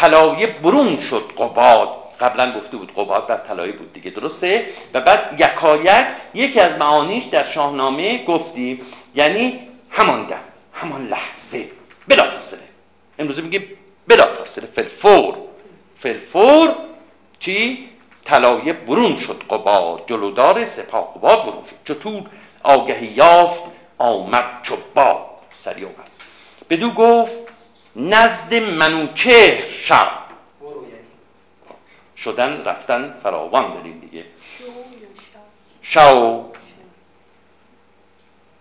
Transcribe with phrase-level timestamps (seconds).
[0.00, 1.88] طلایه برون شد قباد.
[2.20, 7.24] قبلا گفته بود قباد بر طلایه بود دیگه درسته؟ و بعد یکایک یکی از معانیش
[7.24, 8.80] در شاهنامه گفتیم
[9.14, 10.40] یعنی همان دم
[10.72, 11.70] همان لحظه
[12.08, 12.60] بلا فاصله.
[13.18, 13.64] امروزه میگه
[14.08, 14.66] بلا فاصله.
[14.66, 15.34] فلفور.
[16.00, 16.74] فلفور
[17.38, 17.88] چی؟
[18.24, 20.02] طلایه برون شد قباد.
[20.06, 21.94] جلودار سپاه قباد برون شد.
[21.94, 22.22] چطور؟
[22.62, 23.62] آگهی یافت
[23.98, 25.26] آمد چو باد.
[25.52, 26.10] سری اومد.
[26.70, 27.47] بدو گفت
[27.98, 30.08] نزد منوچهر شب
[32.16, 34.24] شدن رفتن فراوان داریم دیگه.
[35.82, 36.44] شو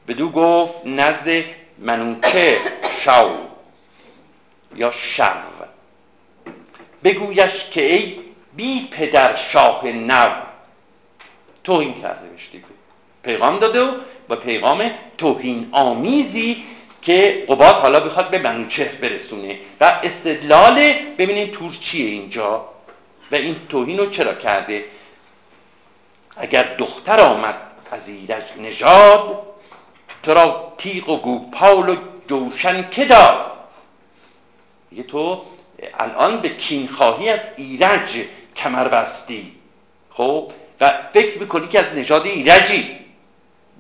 [0.08, 1.44] بدو گفت نزد
[1.78, 2.60] منوچه
[3.04, 3.30] شو
[4.76, 5.24] یا شو
[7.04, 8.20] بگویش که ای
[8.56, 10.30] بی پدر شاه نو.
[11.64, 12.66] توهین کرده بهش دیگه
[13.24, 13.92] پیغام داده و
[14.28, 16.64] با پیغام توهین آمیزی
[17.02, 22.70] که قباد حالا بخواد به منوچهر برسونه و استدلال ببینید تور چیه اینجا
[23.32, 24.86] و این توهین رو چرا کرده.
[26.38, 27.56] اگر دختر آمد
[27.92, 29.44] از ایرج نژاد
[30.24, 31.96] تو را تیغ و گوپال و
[32.28, 33.52] جوشن که داد؟
[34.92, 35.46] یه تو
[36.00, 39.52] الان به کینخواهی از ایرج کمر بستی.
[40.12, 43.00] خب؟ و فکر می‌کنی که از نژاد ایرجی.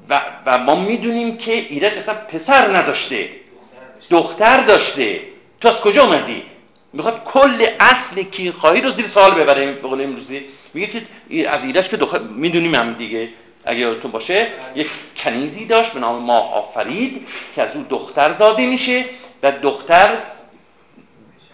[0.09, 3.29] و, و ما می‌دونیم که ایرج اصلا پسر نداشته
[4.09, 5.19] دختر داشته.
[5.61, 6.43] تو از کجا اومدی؟
[6.93, 10.45] می‌خواد کل اصل کینخواهی رو زیر سوال ببره به قول امروزی.
[10.73, 13.29] میگه که از ایرج که دختر می‌دونیم هم دیگه
[13.65, 14.47] اگه یادتون باشه.
[14.75, 19.05] یک کنیزی داشت به نام ماه آفرید که از او دختر زاده میشه
[19.43, 20.09] و دختر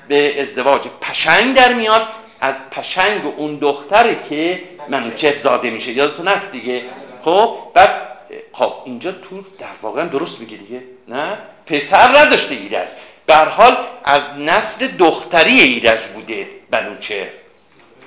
[0.07, 2.07] به ازدواج پشنگ در میاد.
[2.41, 5.91] از پشنگ اون دختره که منوچه زاده میشه.
[5.91, 6.81] یادتون هست دیگه؟
[7.25, 8.12] خب بعد
[8.53, 10.83] خب اینجا تو در واقع درست میگه دیگه.
[11.07, 12.87] نه؟ پسر نداشته ایرج.
[13.25, 17.33] به حال از نسل دختری ایرج بوده بنوچه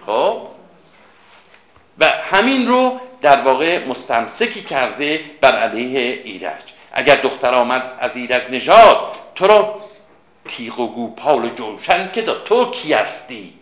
[0.06, 0.48] خب؟
[1.98, 6.62] و همین رو در واقع مستمسکی کرده بر علیه ایرج.
[6.92, 8.98] اگر دختر آمد از ایرج نژاد
[9.34, 9.80] تو را
[10.48, 13.54] تیغ و گوپال و جوشن که دا تو کی هستی؟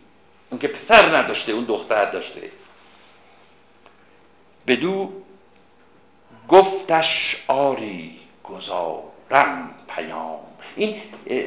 [0.51, 2.41] اون که پسر نداشته اون دختر داشته.
[4.67, 5.24] بدو
[6.49, 10.39] گفتش آری گذارم پیام.
[10.77, 10.95] این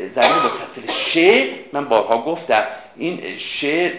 [0.10, 2.64] زمین متصل شه من بارها گفتم
[2.96, 3.92] این شه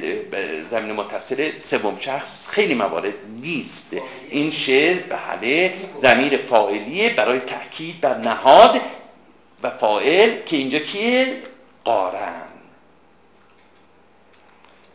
[0.70, 3.97] زمین متصل سوم شخص خیلی موارد نیست.
[4.31, 8.81] این شه بله زمین فاعلیه برای تاکید بر نهاد
[9.62, 11.37] و فاعل که اینجا کیه؟
[11.84, 12.47] قارن.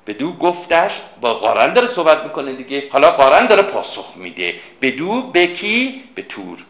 [0.07, 0.91] بدو گفتش
[1.21, 2.83] با قارن داره صحبت می‌کنه دیگه.
[2.91, 4.55] حالا قارن داره پاسخ میده.
[4.81, 6.65] بدو به کی؟ به تور.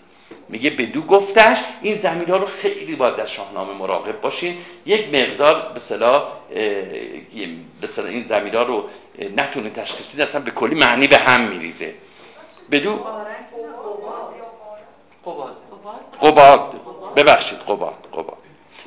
[0.50, 5.72] میگه بدو گفتش این زمین ها رو خیلی باید در شاهنامه مراقب باشین یک مقدار
[5.74, 6.24] به صلاح
[8.08, 8.90] این زمین ها رو
[9.38, 11.94] نتونه تشخیص بدید اصلا به کلی معنی به هم میریزه.
[12.72, 13.00] بدو؟
[16.22, 16.76] قباد.
[17.16, 18.38] ببخشید قباد قباد.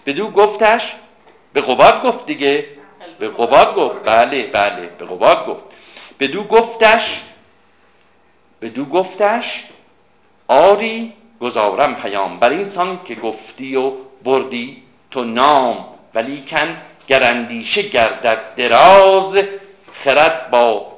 [0.06, 0.96] بدو گفتش
[1.52, 2.75] به قباد گفت دیگه.
[3.18, 5.62] به قباد گفت بله بله به قباد گفت.
[6.20, 7.22] بدو گفتش
[8.62, 9.64] بدو گفتش
[10.48, 13.92] آری گذارم پیام بر اینسان که گفتی و
[14.24, 16.76] بردی تو نام ولیکن
[17.08, 19.38] گرندیشه گردد دراز
[20.04, 20.96] خرد با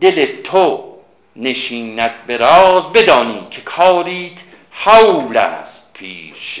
[0.00, 0.96] دل تو
[1.36, 4.38] نشیند براز بدانی که کاریت
[4.70, 6.60] حول است پیش.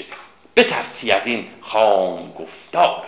[0.56, 3.02] بترسی از این خام گفتار.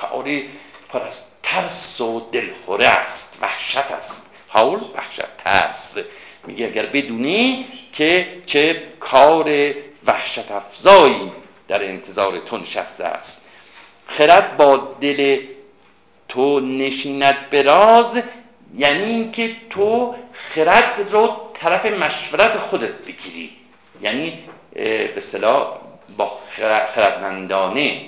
[0.00, 0.48] کاری
[0.88, 4.26] پر از ترس و دلخوره است وحشت است.
[4.48, 5.96] حول وحشت ترس.
[6.46, 9.50] میگه اگر بدونی که چه کار
[10.06, 11.32] وحشت افزایی
[11.68, 13.44] در انتظار تو نشسته است.
[14.06, 15.40] خرد با دل
[16.28, 18.18] تو نشیند براز
[18.78, 23.50] یعنی اینکه تو خرد رو طرف مشورت خودت بگیری.
[24.02, 24.38] یعنی
[25.14, 25.78] به صلاح
[26.16, 26.38] با
[26.94, 28.00] خردمندانه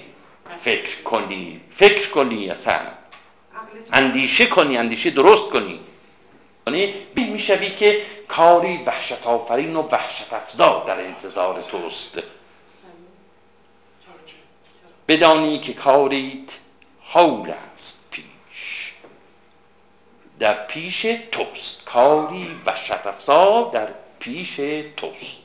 [0.61, 2.81] فکر کنی فکر کنی اصلا.
[3.93, 5.81] اندیشه کنی اندیشه درست کنی.
[6.67, 12.19] یعنی می‌شوی که کاری وحشت آفرین و وحشت افزا در انتظار توست.
[15.09, 16.51] بدانی که کاریت
[17.03, 18.93] حول است پیش.
[20.39, 21.85] در پیش توست.
[21.85, 23.89] کاری وحشت افزا در
[24.19, 24.57] پیش
[24.97, 25.41] توست.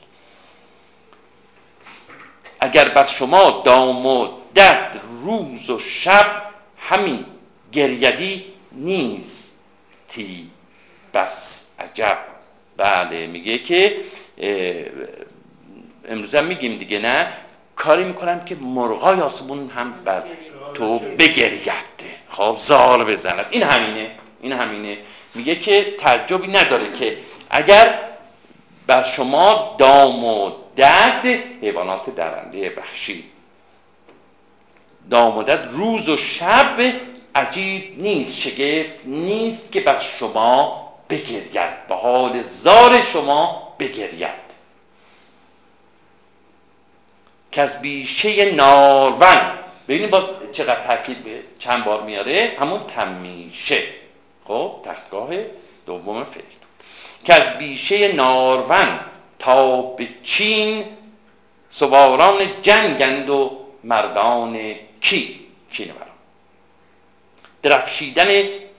[2.60, 6.42] اگر بر شما دام و دد روز و شب
[6.78, 7.24] همین
[7.72, 10.50] گریدی نیستی
[11.14, 12.18] بس عجب.
[12.76, 13.96] بله میگه که
[16.08, 17.28] امروز هم میگیم دیگه نه؟
[17.76, 20.22] کاری می‌کنم که مرغای آسمون هم بر
[20.74, 21.72] تو بگرید.
[22.30, 23.46] خب زار بزند.
[23.50, 24.10] این همینه.
[24.42, 24.98] این همینه.
[25.34, 27.16] میگه که تعجبی نداره که
[27.50, 27.98] اگر
[28.86, 31.26] بر شما دام و درد
[31.62, 33.24] حیوانات درنده وحشی
[35.10, 36.76] دام و درد روز و شب
[37.34, 41.86] عجیب نیست شگفت نیست که بر شما بگرید.
[41.88, 44.46] به حال زار شما بگرید.
[47.52, 49.40] که از بیشه نارون
[49.88, 51.16] ببینید باز چقدر تاکید
[51.58, 53.82] چند بار میاره؟ همون تمیشه.
[54.48, 55.28] خب تختگاه
[55.86, 56.44] دوم فکر.
[57.24, 58.98] که از بیشه نارون
[59.38, 60.84] تا به چین
[61.70, 64.74] سواران جنگند و مردان
[65.06, 66.16] کی کینه برام؟
[67.62, 68.28] درفشیدن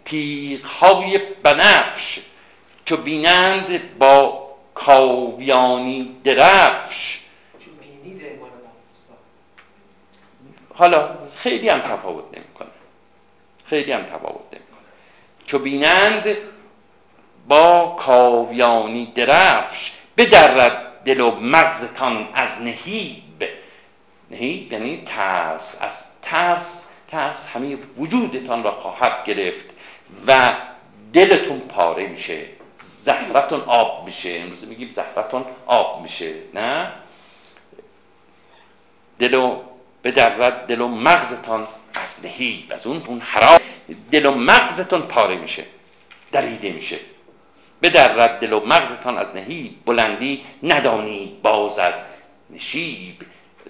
[0.05, 2.19] تیغهای بنفش
[2.85, 7.19] چو بینند با کاویانی درفش.
[10.75, 12.67] حالا خیلی هم تفاوت نمی‌کنه.
[13.65, 14.87] خیلی هم تفاوت نمی‌کنه.
[15.45, 16.37] چو بینند
[17.47, 23.43] با کاویانی درفش بدرد دل و مغزتان از نهیب.
[24.31, 29.65] نهیب یعنی ترس از ترس ترس همه وجودتان را خواهد گرفت
[30.27, 30.53] و
[31.13, 32.45] دلتون پاره میشه
[33.03, 34.29] زهرتون آب میشه.
[34.29, 36.91] امروز میگیم زهرتون آب میشه نه؟
[39.19, 39.51] دل
[40.03, 43.59] بدرد دل و مغزتان از نهیب از اون اون حرام
[44.11, 45.63] دل و مغزتان پاره میشه
[46.31, 46.99] دریده میشه.
[47.81, 51.93] بدرد دل و مغزتان از نهیب بلندی ندانید باز از
[52.49, 53.15] نشیب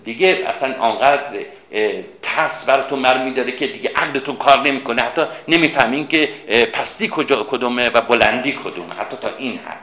[0.08, 1.24] دیگه اصلا آنقدر
[2.22, 5.02] ترس براتون مر میداره که دیگه عقلتون کار نمی‌کنه.
[5.02, 6.26] حتی نمی‌فهمین که
[6.74, 8.94] پستی کجا کدومه و بلندی کدومه.
[8.94, 9.80] حتی تا این حد.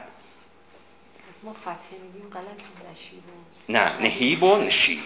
[1.43, 2.61] ما فتحه میگیم غلط
[2.91, 3.23] نشیب
[3.69, 4.99] نه نهیب و نشیب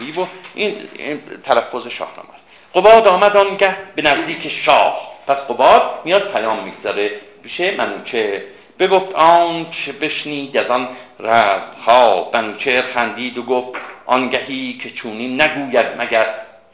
[0.00, 2.44] نهیب و این, این تلفظ شاهنامه است.
[2.74, 5.18] قباد آمد آنگه به نزدیک شاه.
[5.26, 7.10] پس قباد میاد پیام می‌گذاره.
[7.44, 8.44] بشه منوچه
[8.78, 10.88] بگفت آنچه بشنید از آن
[11.20, 16.26] رزم خواه منوچهر خندید و گفت آنگهی که چونی نگوید مگر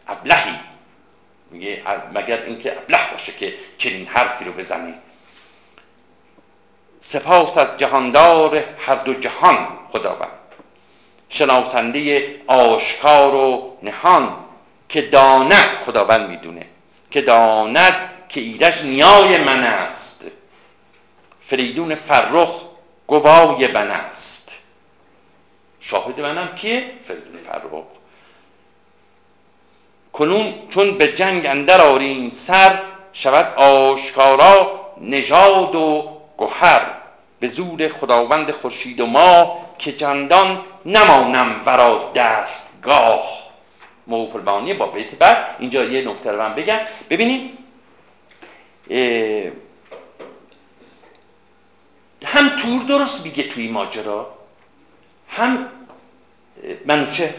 [0.08, 0.60] ابلهی.
[1.50, 1.82] میگه
[2.14, 4.94] مگر اینکه ابله باشه که چنین حرفی رو بزنه
[7.00, 10.28] سپاس از جهاندار هر دو جهان خداوند.
[11.28, 14.36] شناسنده آشکار و نهان
[14.88, 16.66] که داند خداوند می‌دونه
[17.10, 20.13] که داند که ایرج نیای من است.
[21.46, 22.62] فریدون فرخ
[23.06, 24.50] گوای من است.
[25.80, 27.84] شاهد منم کیه؟ فریدون فرخ.
[30.12, 32.78] کنون چون به جنگ اندر آریم سر
[33.12, 36.80] شود آشکارا نژاد و گهر.
[37.40, 43.44] به زور خداوند خورشید و ما که چندان نمانم ورا دستگاه.
[44.06, 45.56] موفل با بیت بعد.
[45.58, 46.78] اینجا یه نکته رو من بگم.
[47.10, 47.58] ببینید
[52.24, 54.34] هم تور درست میگه توی ماجرا
[55.28, 55.68] هم
[56.86, 57.34] منوچه.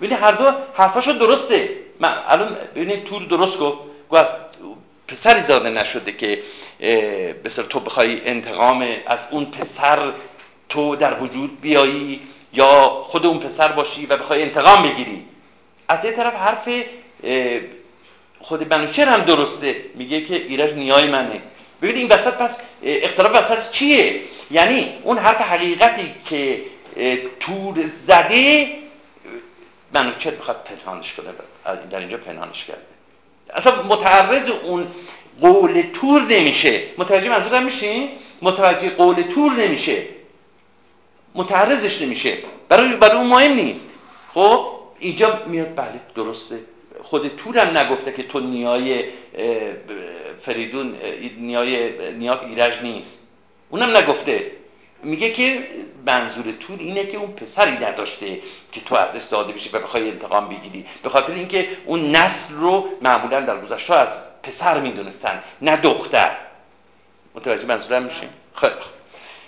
[0.00, 1.68] ببینید هر دو حرفاشو درسته.
[2.00, 3.78] من الان ببینید تور درست گفت.
[4.10, 4.32] گفت
[5.08, 6.42] پسری زاده نشده که
[7.44, 10.12] بسر تو بخوای انتقام از اون پسر
[10.68, 12.20] تو در وجود بیایی
[12.52, 15.24] یا خود اون پسر باشی و بخوای انتقام بگیری.
[15.88, 16.68] از یه طرف حرف
[18.40, 19.84] خود بنوچر هم درسته.
[19.94, 21.42] میگه که ایرج نیای منه.
[21.82, 24.20] ببینید این وسط پس اختلاف وسط چیه؟
[24.50, 26.62] یعنی اون حرف حقیقتی که
[27.40, 28.66] تور زده
[29.94, 31.28] منوچر بخواد پنهانش کنه
[31.90, 32.82] در اینجا پنهانش کرده.
[33.54, 34.86] اصلا متعرض اون
[35.40, 36.82] قول تور نمیشه.
[36.98, 38.08] متوجه منظورم میشین
[38.42, 40.02] متوجه قول تور نمیشه.
[41.34, 42.38] متعرضش نمیشه.
[42.68, 43.88] برای برای اون مهم نیست.
[44.34, 44.66] خب
[44.98, 46.58] اینجا میاد بله درسته.
[47.02, 49.04] خود تورم نگفته که تو نیای
[50.42, 50.96] فریدون
[51.36, 53.18] نیای نیات ایرج نیست.
[53.70, 54.50] اونم نگفته.
[55.02, 55.68] میگه که
[56.06, 58.38] منظور تور اینه که اون پسری نداشته
[58.72, 60.86] که تو ازش ساده بشی و بخوای انتقام بگیری.
[61.02, 64.08] به خاطر اینکه اون نسل رو معمولا در گذشته از
[64.42, 66.30] پسر می‌دونستن نه دختر.
[67.34, 68.72] متوجه منظورم میشیم خیلی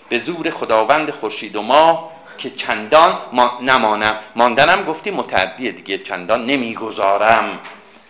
[0.08, 3.18] به زور خداوند خورشید و ماه که چندان
[3.60, 4.18] نمانم.
[4.36, 5.98] ماندنم گفتی متعدیه دیگه.
[5.98, 7.58] چندان نمی‌گذارم.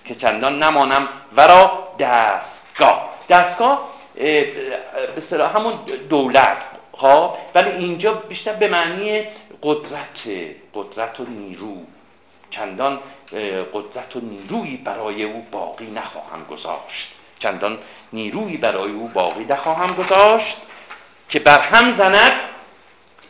[0.05, 3.11] که چندان نمانم ورا دستگاه.
[3.29, 5.73] دستگاه به همون
[6.09, 6.57] دولت.
[6.99, 9.27] ها خب؟ ولی اینجا بیشتر به معنی
[9.63, 10.29] قدرت
[10.75, 11.77] قدرت و نیرو.
[12.51, 13.01] چندان
[13.75, 17.11] قدرت و نیرویی برای او باقی نخواهم گذاشت.
[17.39, 17.79] چندان
[18.13, 20.57] نیرویی برای او باقی نخواهم گذاشت
[21.29, 22.33] که بر هم زند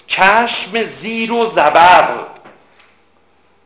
[0.07, 2.09] چشم زیر و زبر.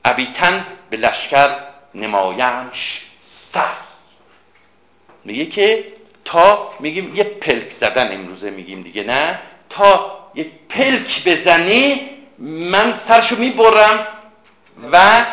[0.05, 1.68] ابیتن به لشکر
[2.00, 3.75] نمایمش سر.
[5.25, 5.85] میگه که
[6.25, 9.38] تا میگیم یه پلک زدن امروزه میگیم دیگه نه؟
[9.71, 14.07] تا یه پلک بزنی من سرشو می‌برم
[14.93, 15.25] و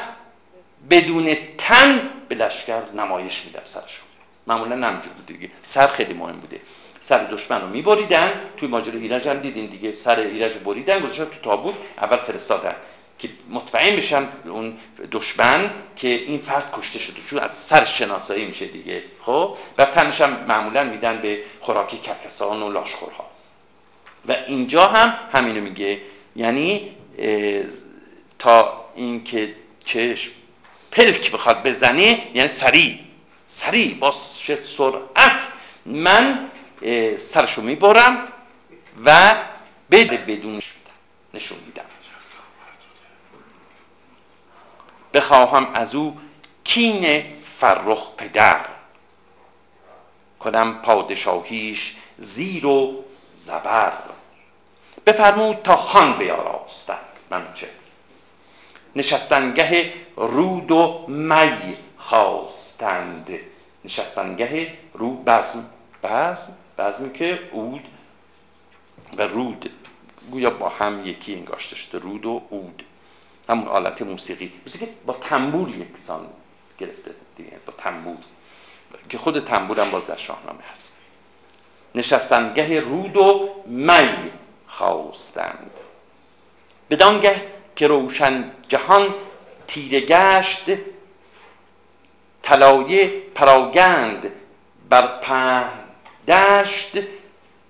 [0.89, 4.01] بدون تن به لشکر نمایش میدم سرشو.
[4.47, 5.49] معمولا نمجور بود دیگه.
[5.63, 6.59] سر خیلی مهم بوده.
[7.01, 9.91] سر دشمن رو میبریدن توی ماجرا ایرج هم دیدین دیگه.
[9.91, 12.75] سر ایرج رو بریدن گذاشتن تو تابوت اول فرستادن.
[13.19, 14.77] که مطمئن بشن اون
[15.11, 19.03] دشمن که این فرد کشته شده چون از سر شناسایی میشه دیگه.
[19.25, 23.29] خب؟ و تنش هم معمولا میدن به خوراکی کرکسان و لاشخورها.
[24.27, 26.01] و اینجا هم همینو میگه.
[26.35, 26.91] یعنی
[28.39, 29.55] تا اینکه
[29.85, 30.31] چشم
[30.91, 32.99] پلک بخواد بزنه یعنی سریع
[33.47, 34.11] سریع با
[34.77, 35.41] سرعت
[35.85, 36.49] من
[37.17, 38.27] سرشو می‌برم
[39.05, 39.35] و
[39.91, 40.61] بده بدون
[41.33, 41.85] نشون میدم.
[45.15, 46.17] بخواهم از او
[46.63, 47.23] کین
[47.59, 48.65] فرخ پدر.
[50.39, 53.03] کنم پادشاهیش زیر و
[53.35, 53.93] زبر.
[55.05, 57.69] بفرمود تا خان بیاراستند چه
[58.95, 63.29] نشستنگه رود و می خواستند.
[63.85, 65.65] نشستنگه رود بزم
[66.03, 67.87] بزم بزم که اود
[69.17, 69.69] و رود.
[70.31, 72.83] گویا با هم یکی انگاشته شده رود و اود
[73.49, 74.51] همون آلت موسیقی.
[74.79, 76.27] که با تنبور یکسان
[76.79, 78.17] گرفته دیگه با تنبور.
[79.09, 80.95] که خود تنبور هم باز در شاهنامه هست.
[81.95, 84.09] نشستنگه رود و می
[84.67, 85.71] خواستند.
[86.89, 87.41] بدانگه
[87.75, 89.13] که روشن جهان
[89.67, 90.65] تیره گشت
[92.43, 94.31] طلایه پراگند
[94.89, 95.85] بر پهن
[96.27, 96.91] دشت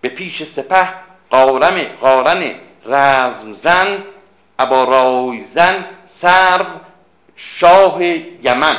[0.02, 0.88] به پیش سپه
[1.30, 2.56] قارم قارن
[2.86, 4.04] رزم زن
[4.60, 6.66] ابا زن سرو
[7.36, 8.04] شاه
[8.44, 8.78] یمن.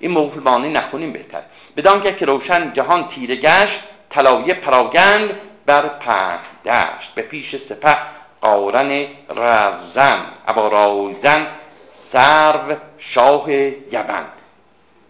[0.00, 1.42] این موقف نخونیم بهتر.
[1.76, 5.30] بدان که روشن جهان تیره گشت طلایه پراگند
[5.66, 7.14] بر پهن دشت.
[7.14, 7.96] به پیش سپه
[8.40, 10.26] قارن رزم.
[10.46, 11.46] ابا زن
[11.92, 14.24] سرو شاه یمن.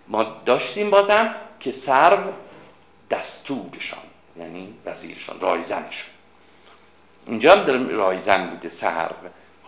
[0.08, 2.32] ما داشتیم بازم که سرو
[3.10, 3.98] دستورشان
[4.36, 6.10] یعنی وزیرشان رایزنشون
[7.26, 9.14] اینجا هم در رایزن بوده سرو.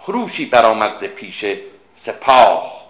[0.06, 1.44] خروشی برآمد ز پیش
[1.96, 2.86] سپاه.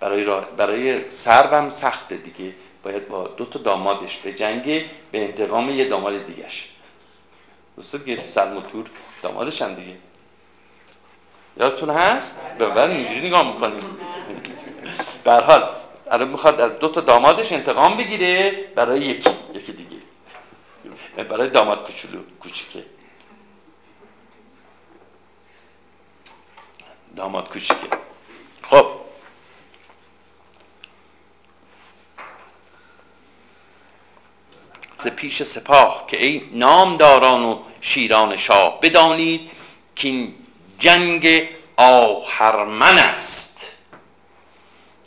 [0.00, 0.40] برای, را...
[0.40, 2.54] برای سرو هم سخته دیگه.
[2.82, 4.64] باید با دو تا دامادش به جنگ
[5.12, 6.68] به انتقام یه داماد دیگهش.
[7.76, 8.86] دوسته که سلموتور
[9.22, 9.96] دامادش هم دیگه.
[11.60, 13.96] یادتون هست؟ به اینجوری نگاه می‌کنیم.
[15.24, 15.68] به حال
[16.10, 19.96] الان می‌خواد از دو تا دامادش انتقام بگیره برای یکی یکی دیگه.
[21.24, 22.84] برای داماد کوچولو کوچیکه.
[27.16, 27.74] داماد کوچیکه.
[28.62, 28.86] خب.
[34.98, 39.50] ز پیش سپاه که ای نامداران و شیران شاه بدانید
[39.96, 40.34] که این
[40.78, 43.66] جنگ آهرمن است.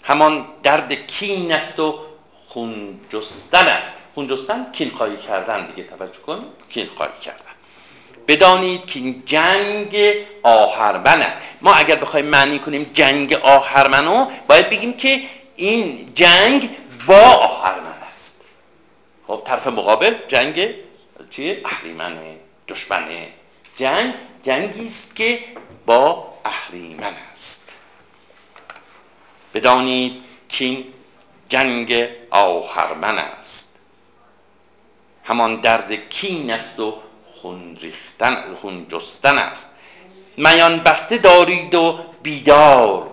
[0.04, 2.00] همان درد کین است و
[2.48, 3.92] خون جستن است.
[4.16, 6.46] خون جستن کین خواهی کردن دیگه توجه کن.
[6.70, 7.56] کین خواهی کردن.
[8.28, 9.98] بدانید که این جنگ
[10.44, 11.40] آهرمن است.
[11.66, 15.22] ما اگر بخوایم معنی کنیم جنگ آهرمنو باید بگیم که
[15.56, 16.70] این جنگ
[17.08, 18.42] با آهرمن است.
[19.28, 20.70] خب طرف مقابل جنگ
[21.30, 23.28] چیه؟ اهریمنه دشمنه.
[23.78, 25.40] جنگ جنگی است که
[25.86, 27.64] با اهریمن است.
[29.54, 30.94] بدانید که این
[31.50, 33.70] جنگ آهرمن است.
[35.24, 36.98] همان درد کین است و
[37.34, 39.70] خون ریختن خون جستن است.
[40.38, 43.12] میان بسته دارید و بیدار.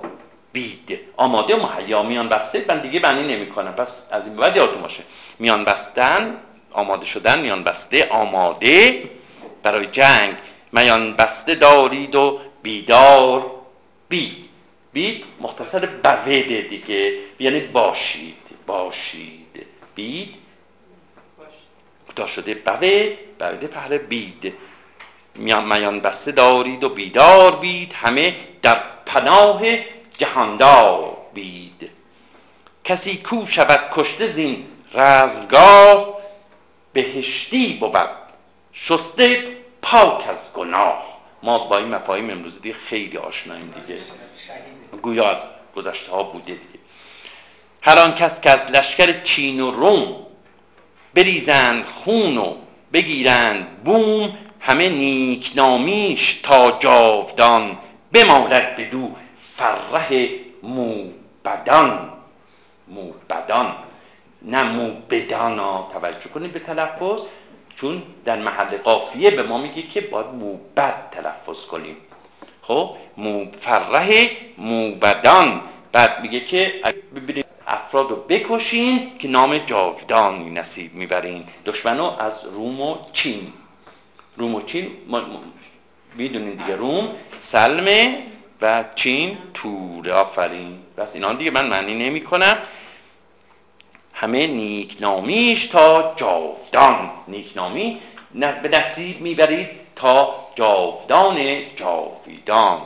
[0.53, 1.01] بید.
[1.17, 2.03] آماده و مهیا.
[2.03, 5.03] میان بسته من دیگه بنی نمی کنم پس از این بعد یادتون باشه.
[5.39, 6.37] میان بستن
[6.73, 9.03] آماده شدن میان بسته آماده
[9.63, 10.37] برای جنگ.
[10.73, 13.51] میان بسته دارید و بیدار.
[14.09, 14.49] بید.
[14.93, 17.13] بید مختصر بوده دیگه.
[17.39, 18.37] یعنی باشید.
[18.67, 19.67] باشید.
[19.95, 20.35] بید.
[22.07, 22.55] کوتاه شده.
[22.55, 24.55] بوید بوید پهل بید.
[25.37, 27.93] میان بسته دارید و بیدار بید.
[27.93, 29.63] همه در پناه
[30.19, 31.91] جهاندار بید.
[32.85, 36.19] کسی کو شود کشته زین رزمگاه
[36.93, 38.11] بهشتی بود
[38.73, 41.13] شسته پاک از گناه.
[41.43, 44.01] ما با این مفاهیم امروز دیگه خیلی آشناییم دیگه.
[45.03, 45.47] گویا از
[45.77, 46.79] گذشته ها بوده دیگه.
[47.83, 50.27] هر آن کس که از لشکر چین و روم
[51.15, 52.57] بریزند خون و
[52.93, 57.79] بگیرند بوم همه نیکنامیش تا جاودان
[58.13, 59.11] بماند بدو
[60.63, 61.11] مو
[61.45, 62.09] موبدان.
[62.89, 63.75] موبدان
[64.43, 65.89] نه موبدانا.
[65.93, 67.21] توجه کنید به تلفظ
[67.77, 71.97] چون در محل قافیه به ما میگه که باید موبد تلفظ کنیم.
[72.63, 72.97] خب؟
[73.61, 74.11] فرح
[74.59, 75.61] موبدان.
[75.93, 76.73] بعد میگه که
[77.17, 81.45] ببینید افراد رو بکشین که نام جاودانی نصیب می‌برین.
[81.67, 83.53] دشمنو از روم و چین
[84.37, 84.91] روم و چین
[86.15, 87.09] می‌دونین دیگه روم
[87.41, 88.23] سلمه
[88.63, 90.11] و چین تور.
[90.11, 90.79] آفرین.
[90.97, 92.59] بس اینا دیگه من معنی نمی کنم
[94.15, 97.11] همه نیکنامیش تا جاودان.
[97.29, 97.99] نیکنامی
[98.35, 101.37] به نصیب می‌برید تا جاودان
[101.77, 102.81] جاویدان.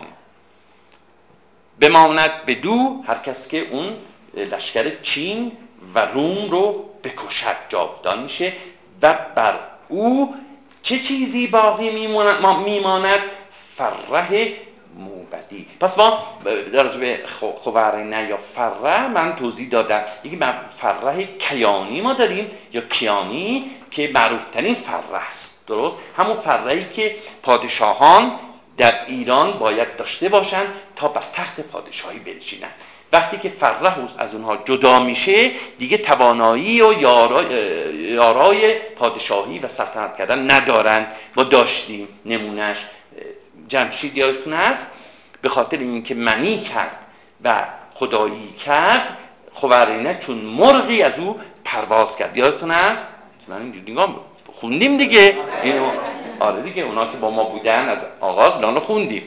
[1.81, 3.97] بماند به دو هر کس که اون
[4.35, 5.53] لشکر چین
[5.95, 7.57] و روم رو بکشد.
[7.69, 8.53] جاودان میشه
[9.03, 10.35] و بر او
[10.87, 11.91] چه چیزی باقی
[12.65, 13.21] میماند؟
[13.77, 14.39] فرح
[14.99, 15.67] موبدی.
[15.81, 16.23] پس ما
[16.73, 17.21] در به
[17.65, 20.03] خوارنه یا فره من توضیح دادم.
[20.25, 20.41] یکی
[20.79, 25.67] فرح کیانی ما داریم یا کیانی که معروفترین فره است.
[25.67, 28.39] درست؟ همون فرهی که پادشاهان
[28.77, 32.75] در ایران باید داشته باشند تا بر تخت پادشاهی بنشینند.
[33.13, 36.93] وقتی که فره از اونها جدا میشه دیگه توانایی و
[37.93, 41.07] یارای پادشاهی و سلطنت کردن ندارن.
[41.37, 42.77] ما داشتیم نمونهش
[43.69, 44.91] جمشید یادتون هست؟
[45.43, 46.97] به خاطر اینکه منی کرد
[47.45, 49.17] و خدایی کرد
[49.53, 52.37] خوارینه چون مرغی از او پرواز کرد.
[52.37, 53.09] یادتون هست؟
[53.49, 53.97] من اینجوری
[54.61, 55.37] خوندیم دیگه.
[55.63, 55.91] اینو
[56.41, 59.23] آره دیگه اونا که با ما بودن از آغاز لانو خوندیم.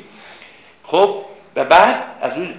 [0.84, 1.16] خب
[1.56, 2.54] و بعد از اون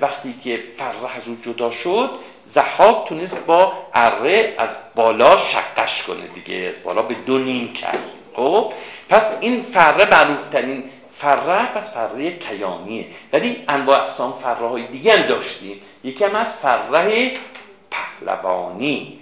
[0.00, 2.10] وقتی که فرح از او جدا شد
[2.46, 8.04] زحاک تونست با اره از بالا شقش کنه دیگه از بالا به دو نیم کرد.
[8.36, 8.72] خب؟
[9.08, 13.06] پس این فره معروفترین فره پس فره کیانیه.
[13.32, 15.80] ولی انواع اقسام فره های دیگه هم داشتیم.
[16.04, 17.32] یکی هم از فره
[17.90, 19.18] پهلوانی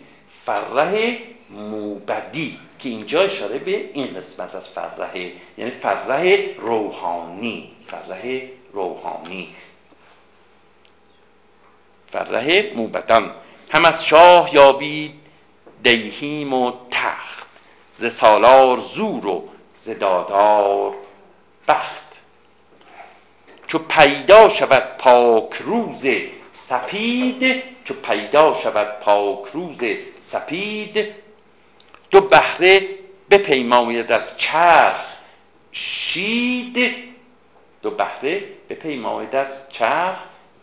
[0.46, 1.18] فره
[1.50, 9.48] موبدی که اینجا اشاره به این قسمت از فره یعنی فره روحانی فره روحانی.
[12.12, 13.34] فره موبدان.
[13.70, 15.14] هم از شاه یابید
[15.82, 17.46] دیهیم و تخت
[17.94, 20.94] ز سالار زور و ز دادار
[21.68, 22.22] بخت.
[23.66, 26.06] چو پیدا شود پاک روز
[26.52, 29.78] سپید چو پیدا شود پاک روز
[30.20, 31.14] سپید
[32.10, 32.88] دو بهره
[33.30, 35.04] بپیماید از چرخ
[35.72, 36.94] شید.
[37.82, 40.18] دو بهره بپیماید از چرخ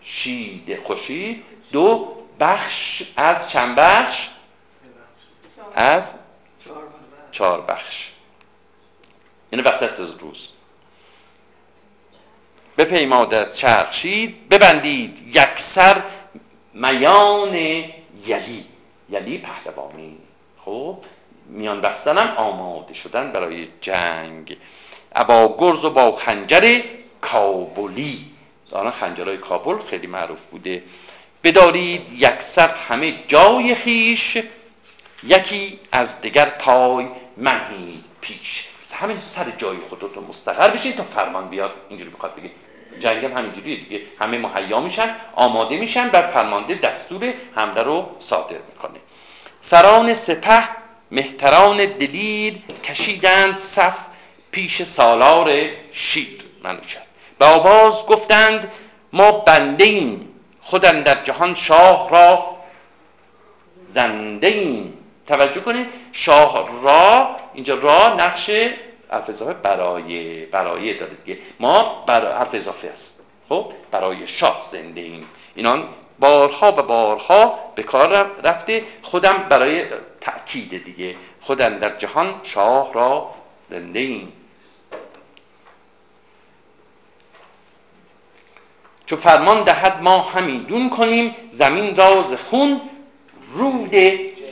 [0.05, 4.29] شید خوشید دو بخش از چند بخش؟
[5.75, 6.13] از
[7.31, 8.09] چهار بخش.
[9.51, 10.49] یعنی وسط روز.
[12.77, 16.01] بپیماد از چرخشید ببندید یکسر
[16.73, 17.55] میان
[18.25, 18.65] یلی.
[19.09, 20.17] یلی پهلوانی.
[20.65, 20.97] خب
[21.45, 24.57] میان بستنم آماده شدن برای جنگ.
[25.27, 26.81] با گرز و با خنجر
[27.21, 28.35] کابلی.
[28.75, 30.83] دارن خنجرهای کابل خیلی معروف بوده.
[31.43, 34.38] بدارید یکسر همه جای خیش
[35.23, 37.07] یکی از دیگر پای
[37.38, 38.65] منهید پیش.
[38.93, 41.73] همین سر جای خودتون مستقر بشین تا فرمان بیاد.
[41.89, 42.51] اینجوری بخواد بگه.
[42.99, 44.01] جنگل همینجوریه دیگه.
[44.19, 48.99] همه مهیا میشن آماده میشن بر فرمانده دستور حمله رو صادر می‌کنه.
[49.61, 50.67] سران سپه
[51.11, 53.97] مهتران دلیر کشیدند صف
[54.51, 55.51] پیش سالار
[55.91, 56.43] شید.
[56.63, 57.04] منوچد
[57.39, 58.71] به آواز گفتند
[59.13, 60.28] ما بنده این
[60.62, 62.56] خودن در جهان شاه را
[63.89, 64.93] زنده این
[65.28, 68.50] توجه کنید شاه را اینجا را نقش
[69.10, 73.21] حرف اضافه برای برای داره دیگه ما برای حرف اضافه است.
[73.50, 75.84] خب برای شاه زنده ایم اینان
[76.19, 79.84] بارها و بارها به کار رفته خودم برای
[80.21, 83.30] تأکید دیگه خودم در جهان شاه را
[83.69, 84.34] زنده ایم
[89.05, 92.81] چو فرمان دهد ما همیدون کنیم زمین راز خون
[93.53, 93.95] رود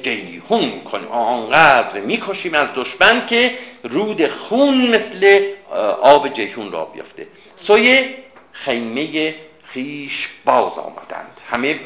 [0.04, 1.08] جیهون کنیم.
[1.08, 5.44] آنقدر می‌کشیم از دشمن که رود خون مثل
[6.02, 8.14] آب جیهون را بیافته سوی
[8.52, 11.42] خیمه خیش باز آمدند.
[11.52, 11.80] همه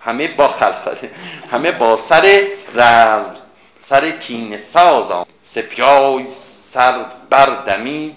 [0.00, 1.10] همه با خلخله
[1.50, 2.42] همه با سر
[2.74, 3.36] رزم
[3.80, 5.26] سر کین ساز آمد.
[5.42, 8.14] سپجای سر بردمید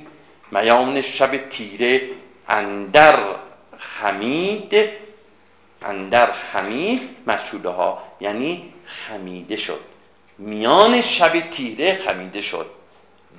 [0.52, 2.02] میان شب تیره
[2.50, 3.20] اندر
[3.80, 4.90] خمید
[5.82, 9.80] اندر خمید مچوله ها یعنی خمیده شد.
[10.38, 12.70] میان شب تیره خمیده شد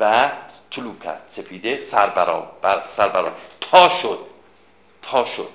[0.00, 0.30] و
[0.70, 4.18] طلوع کرد سپیده سربرا بر سربرا تا شد.
[5.02, 5.48] تا شد.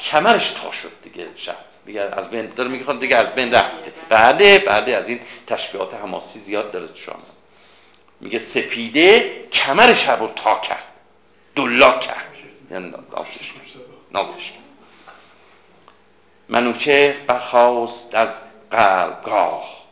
[0.00, 1.56] کمرش تا شد دیگه شب.
[1.86, 5.94] دیگه از بین داره میگه خب دیگه از بین رفته بله بله از این تشبیهات
[5.94, 7.16] حماسی زیاد داره شما.
[8.20, 10.86] میگه سپیده کمر شب رو تا کرد.
[11.56, 12.33] دلا کرد.
[12.74, 12.92] یعنی
[14.12, 14.62] نابودش کرد
[16.48, 19.84] منوچه برخواست از قلبگاه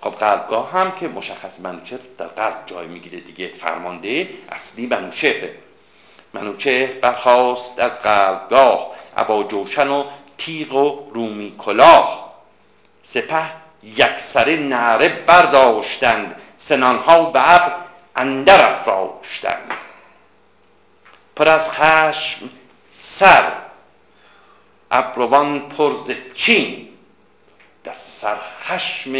[0.00, 5.54] خب قلبگاه هم که مشخص منوچه در قلب جای می‌گیره دیگه فرمانده اصلی منوچهره.
[6.32, 10.04] منوچه برخواست از قلبگاه ابا جوشن و
[10.38, 12.32] تیغ و رومی کلاه.
[13.02, 13.42] سپه
[13.82, 16.40] یکسره نعره برداشتند.
[16.56, 17.72] سنانها به ابر
[18.16, 19.85] اندر افراشتند.
[21.36, 22.50] پر از خشم
[22.90, 23.52] سر
[24.90, 25.92] ابروان پر
[26.34, 26.88] چین.
[27.84, 29.12] در سر خشم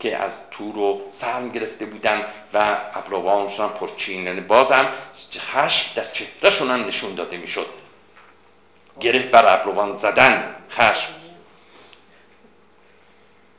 [0.00, 4.88] که از تور و سهم گرفته بودن و ابروانشون هم پرچین یعنی بازم
[5.38, 7.66] خشم در چهرهشون هم نشون داده می‌شد.
[9.00, 11.12] گره بر ابروان زدن خشم.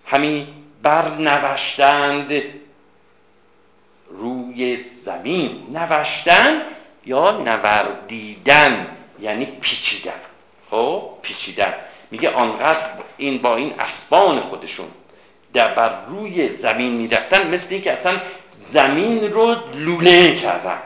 [0.05, 0.47] همی
[0.81, 2.43] برنوشتند
[4.09, 6.61] روی زمین نوشتن
[7.05, 8.87] یا نوردیدن
[9.19, 10.19] یعنی پیچیدن.
[10.71, 11.73] خب پیچیدن.
[12.11, 14.87] میگه آنقدر این با این اسبان خودشون
[15.53, 18.17] در بر روی زمین می‌رفتن مثل اینکه اصلا
[18.59, 20.81] زمین رو لوله کردن.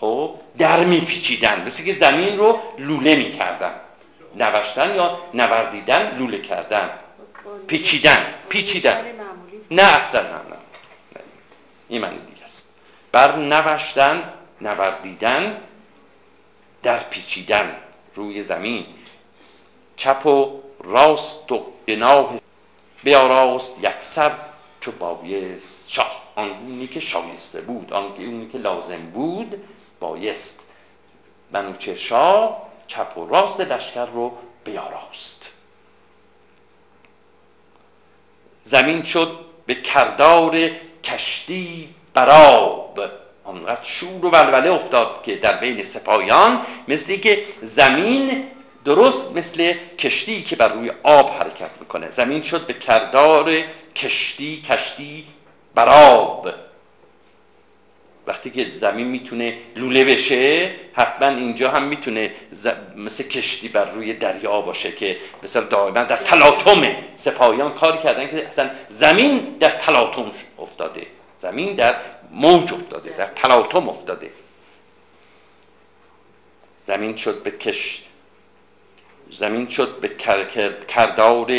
[0.00, 3.72] خب در میپیچیدن مثل که زمین رو لوله می‌کردن.
[4.36, 6.90] نوشتن یا نوردیدن لوله کردن.
[7.66, 9.04] پیچیدن پیچیدن.
[9.70, 10.56] نه اصلا نه نه.
[11.88, 12.68] این معنی دیگه است.
[13.12, 14.22] بر نوشتن
[14.62, 15.60] نوردیدن
[16.82, 17.76] در پیچیدن
[18.14, 18.86] روی زمین.
[19.96, 22.34] چپ و راست و گناه
[23.02, 24.30] بیاراست یکسر
[24.80, 26.22] چو بایست شاه.
[26.36, 29.68] آنی که شایسته بود آنی که لازم بود
[30.00, 30.60] بایست.
[31.52, 35.50] منوچه شاه چپ و راست لشکر رو بیاراست
[38.62, 40.70] زمین شد به کردار
[41.04, 43.21] کشتی براب.
[43.44, 48.44] آنقدر شور و ولوله افتاد که در بین سپاهیان مثل که زمین
[48.84, 52.10] درست مثل کشتی که بر روی آب حرکت می‌کنه.
[52.10, 53.52] زمین شد به کردار
[53.96, 55.24] کشتی کشتی
[55.74, 56.52] براب
[58.26, 62.30] وقتی که زمین می‌تونه لوله بشه حتما اینجا هم می‌تونه
[62.96, 66.82] مثل کشتی بر روی دریا باشه که مثلا دائما در تلاطم
[67.16, 71.06] سپاهیان کاری کردن که اصلا زمین در تلاطم افتاده.
[71.38, 71.94] زمین در
[72.32, 74.30] موج افتاده در تلاطم افتاده.
[76.86, 78.04] زمین شد به کشت.
[79.30, 80.08] زمین شد به
[80.88, 81.52] کردار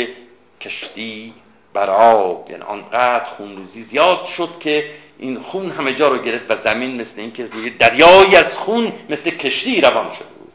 [0.60, 1.34] کشتی
[1.72, 7.00] براب یعنی آنقدر خونریزی زیاد شد که این خون همه جا رو گرفت و زمین
[7.00, 10.52] مثل اینکه روی دریایی از خون مثل کشتی روان شده بود.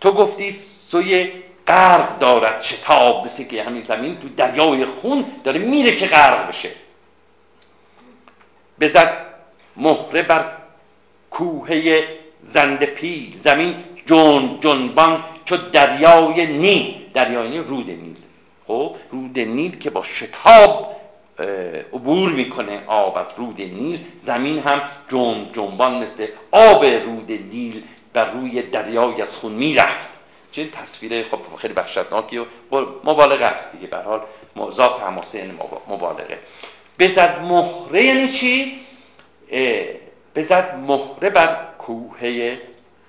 [0.00, 0.50] تو گفتی
[0.90, 1.32] سوی
[1.66, 6.70] غرق دارد شتاب مثل که همین زمین تو دریای خون داره میره که غرق بشه.
[8.80, 9.12] بزد
[9.76, 10.44] مهره بر
[11.30, 12.04] کوهه
[12.42, 13.74] زنده پیل زمین
[14.06, 16.94] جن جنبان چو دریای نیل.
[17.14, 18.16] دریای نیل رود نیل.
[18.66, 20.96] خب رود نیل که با شتاب
[21.92, 24.04] عبور می‌کنه آب از رود نیل.
[24.22, 27.82] زمین هم جنب جنبان مثل آب رود نیل
[28.12, 30.08] بر روی دریای از خون می‌رفت.
[30.52, 32.44] چه تصویر خب خیلی وحشتناکی و
[33.04, 33.86] مبالغه است دیگه.
[33.86, 34.20] به حال
[35.00, 35.52] حماسه یعنی
[35.88, 36.38] مبالغه.
[36.98, 38.80] بزد مهره یعنی چی؟
[40.36, 42.58] بزد مهره بر کوهه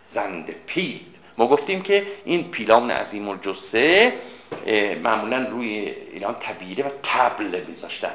[0.07, 0.99] زند پیل.
[1.37, 4.13] ما گفتیم که این پیلان عظیم الجسه
[5.03, 8.11] معمولا روی ایران تبیره و تبل میذاشتن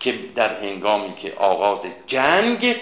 [0.00, 2.76] که در هنگامی که آغاز جنگ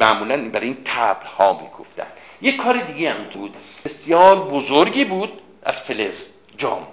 [0.00, 2.06] معمولا برای این تبل ها می‌گفتن.
[2.42, 3.56] یک کار دیگه هم بود.
[3.84, 6.86] بسیار بزرگی بود از فلز جام.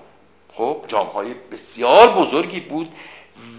[0.53, 2.91] خب جام های بسیار بزرگی بود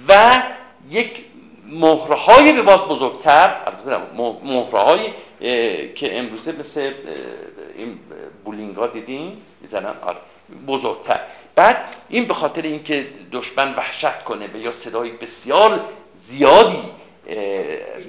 [0.08, 0.42] و
[0.90, 1.24] یک
[1.66, 3.56] مهره های به باز بزرگتر
[4.44, 5.00] مهره های
[5.94, 6.92] که امروزه مثل
[7.76, 7.98] این
[8.44, 10.18] بولینگا دیدیم می‌زنن؟ آره
[10.66, 11.20] بزرگتر.
[11.54, 15.80] بعد این به خاطر اینکه دشمن وحشت کنه به یا صدای بسیار
[16.14, 16.82] زیادی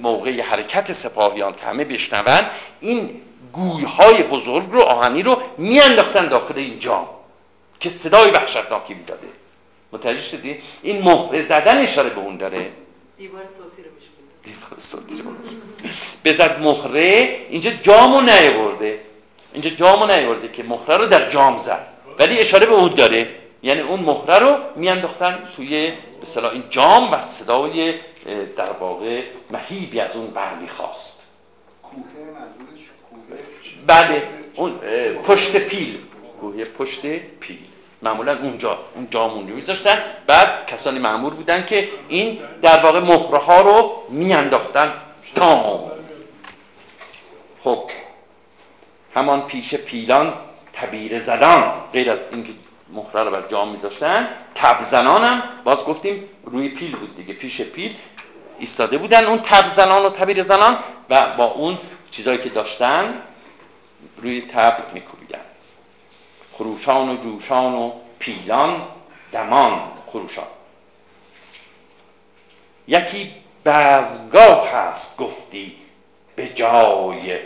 [0.02, 2.44] موقع حرکت سپاهیان که همه بشنون
[2.80, 3.20] این
[3.52, 7.06] گویهای بزرگ رو آهنی رو میانداختن داخل این جام
[7.80, 9.28] که صدای وحشتناکی می‌داده.
[9.92, 12.70] متوجه شدی؟ این مهره زدن اشاره به اون داره.
[13.18, 13.90] دیوار صوتی رو
[14.42, 15.30] دیوار صوتی رو
[16.24, 19.00] بزد مهره اینجا جامو نیورده
[19.52, 21.86] اینجا جامو نیورده که مهره رو در جام زد.
[22.18, 23.28] ولی اشاره به اون داره.
[23.62, 25.92] یعنی اون مهره رو میانداختن توی
[26.34, 27.94] به این جام و صدای
[28.56, 31.20] در واقع مهیبی از اون برمیخواست
[31.82, 33.38] کوه منظورش کوه
[33.86, 34.22] بله
[34.54, 34.72] اون
[35.26, 35.98] پشت پیل.
[36.40, 37.00] گویه پشت
[37.40, 37.58] پیل.
[38.02, 39.98] معمولا اونجا اون جامون رو میذاشتن.
[40.26, 44.92] بعد کسانی معمول بودن که این در واقع مهره ها رو میانداختن.
[45.34, 45.90] دام
[47.64, 47.90] خب.
[49.14, 50.32] همان پیش پیلان
[50.72, 51.72] تبیر زدان.
[51.92, 52.52] غیر از اینکه
[52.92, 57.60] مهره رو بر جام میذاشتن تب زنان هم باز گفتیم روی پیل بود دیگه پیش
[57.60, 57.94] پیل.
[58.58, 60.78] ایستاده بودن اون تب زنان و تبیر زنان
[61.10, 61.78] و با اون
[62.10, 63.14] چیزایی که داشتن
[64.22, 65.45] روی تب میکوبیدن.
[66.58, 68.82] خروشان و جوشان و پیلان
[69.32, 70.46] دمان خروشان.
[72.88, 73.32] یکی
[73.64, 75.76] بزگاه هست گفتی
[76.36, 77.38] به جای.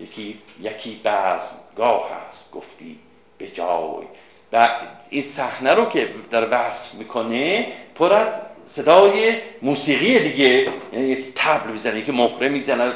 [0.00, 2.98] یکی یکی بزگاه هست گفتی
[3.38, 4.06] به جای.
[4.52, 4.68] و
[5.10, 8.28] این صحنه رو که در وصف می‌کنه پر از
[8.66, 10.72] صدای موسیقی دیگه.
[10.92, 12.92] یعنی تبل می‌زنه که مهره می‌زنه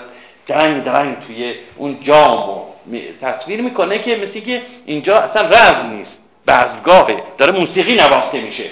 [0.46, 2.68] درنگ درنگ توی اون جام
[3.20, 6.24] تصویر می‌کنه که مثل که اینجا اصلا رزم نیست.
[6.46, 8.70] بزگاهه داره موسیقی نواخته میشه.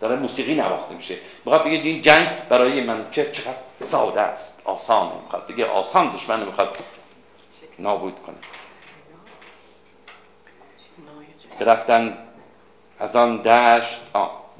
[0.00, 1.16] داره موسیقی نواخته میشه.
[1.44, 4.60] می‌خواد بگه این جنگ برای من چقدر ساده است.
[4.64, 5.12] آسانه.
[5.22, 6.78] می‌خواد بگه آسان دشمن می‌خواد
[7.78, 8.36] نابود کنه.
[11.58, 12.18] برفتن
[12.98, 14.00] از آن دشت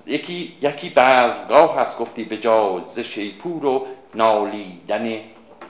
[0.07, 1.99] یکی یکی بزگاه هست.
[1.99, 5.21] گفتی به جاز شیپور و نالیدن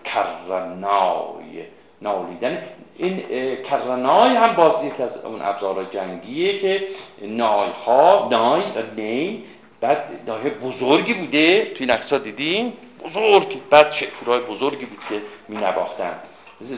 [0.05, 1.65] کرنای
[2.03, 2.63] نالیدن
[2.97, 3.23] این
[3.63, 6.87] کرنای هم باز یکی از اون ابزار جنگیه که
[7.23, 8.63] نای ها نای
[8.97, 9.45] نی
[9.81, 11.65] بعد نای بزرگی بوده.
[11.65, 12.73] توی نقصا دیدیم
[13.05, 16.19] بزرگ بعد شکورای بزرگی بود که می نباختن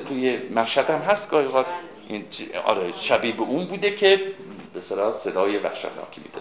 [0.09, 1.48] توی مشهد هم هست گاهی
[2.09, 2.24] این
[2.66, 4.20] آره شبیه به اون بوده که
[4.74, 6.40] به صدای وحشتناکی میده.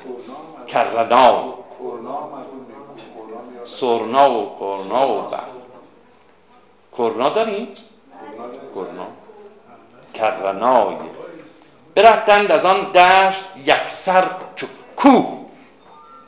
[0.67, 1.53] کرنا
[3.65, 5.43] سرنا و کرنا و بعد
[6.97, 7.67] کرنا داریم؟
[8.75, 9.22] کرنا
[10.13, 10.95] کرنای
[11.95, 15.39] برفتند از آن دشت یکسر چو کوه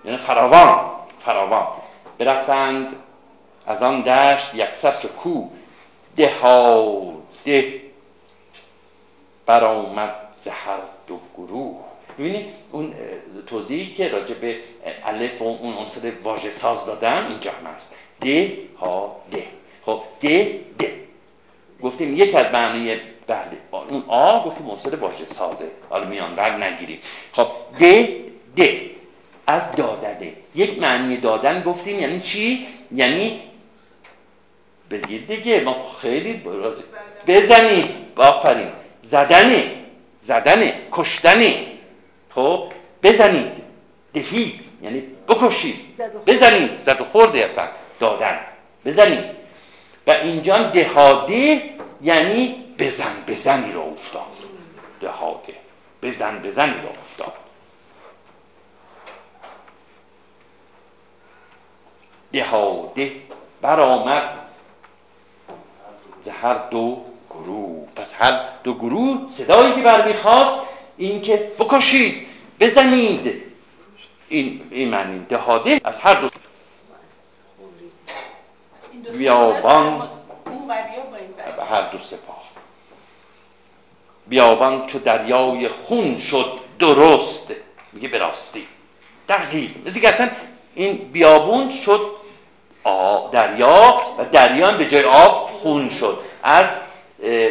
[0.05, 0.79] یعنی فراوان
[1.25, 1.67] فراوان.
[2.17, 2.95] برفتند
[3.65, 5.49] از آن دشت یکسر چو کوه.
[7.45, 7.81] ده
[9.45, 11.75] برآمد ز هر دو گروه.
[12.19, 12.93] ببینید اون
[13.47, 14.57] توضیحی که راجع به
[15.05, 19.43] الف و اون عنصر واژه ساز دادم اینجا هم هست ده ها ده.
[19.85, 20.95] خب ده ده.
[21.83, 23.57] گفتیم یک از معنی بله.
[23.89, 25.67] اون آ گفتیم عنصر واژه سازه.
[25.89, 26.99] حالا میان ور نگیریم.
[27.31, 27.47] خب
[27.79, 28.19] ده
[28.55, 28.81] ده.
[29.47, 33.41] از دادنه یک معنی دادن گفتیم یعنی چی؟ یعنی
[34.91, 35.59] بگید دیگه.
[35.63, 36.41] ما خیلی
[37.27, 37.85] بزنید
[38.15, 38.67] آفرین.
[39.03, 39.71] زدنه.
[40.21, 40.73] زدنه.
[40.91, 41.65] کشتنه.
[42.29, 42.63] خب
[43.03, 43.51] بزنید
[44.13, 45.75] دهید یعنی بکشید
[46.27, 47.67] بزنید زد و خورده اصلا.
[47.99, 48.39] دادن.
[48.85, 49.25] بزنید
[50.07, 51.61] و اینجا دهاده
[52.01, 54.21] یعنی بزن بزنی رو افتاد.
[55.01, 55.55] دهاده
[56.01, 57.33] بزن بزنی رو افتاد.
[62.33, 63.11] دهاده
[63.61, 64.29] برآمد.
[66.23, 67.87] ز هر دو گروه.
[67.95, 70.59] پس هر دو گروه صدایی که برمیخواست
[70.97, 72.27] این که بکشید
[72.59, 73.43] بزنید.
[74.29, 76.29] این, این معنی دهاده از هر دو.
[79.17, 80.09] بیابان.
[81.69, 82.34] هر دو سپاه.
[84.27, 87.51] بیابان چو دریای خون شد درست.
[87.93, 88.67] میگه براستی
[89.29, 89.71] دقیق.
[89.85, 90.29] مثل که اصلا
[90.75, 92.11] این بیابون شد
[93.31, 96.19] دریا و دریا به جای آب خون شد.
[96.43, 96.65] از